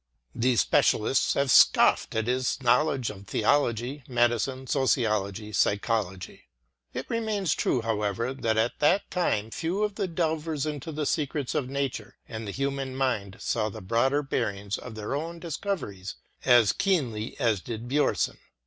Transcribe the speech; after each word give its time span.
The 0.33 0.55
spe 0.55 0.81
cialists 0.81 1.35
have 1.35 1.51
scoffed 1.51 2.15
at 2.15 2.25
his 2.25 2.59
knowledge 2.63 3.11
of 3.11 3.27
theology, 3.27 4.03
medicine, 4.07 4.65
sociology, 4.65 5.51
psychology. 5.53 6.47
It 6.91 7.05
remains 7.07 7.53
true, 7.53 7.83
however, 7.83 8.33
that 8.33 8.57
at 8.57 8.79
that 8.79 9.11
time 9.11 9.51
few 9.51 9.83
of 9.83 9.93
the 9.93 10.07
delvers 10.07 10.65
into 10.65 10.91
the 10.91 11.05
secrets 11.05 11.53
of 11.53 11.69
nature 11.69 12.15
and 12.27 12.47
the 12.47 12.51
human 12.51 12.95
mind 12.95 13.37
saw 13.41 13.69
the 13.69 13.79
broader 13.79 14.23
bearings 14.23 14.79
of 14.79 14.95
their 14.95 15.13
own 15.13 15.37
discoveries 15.37 16.15
as 16.45 16.73
keenly 16.73 17.39
as 17.39 17.61
did 17.61 17.87
Bjomson. 17.87 18.39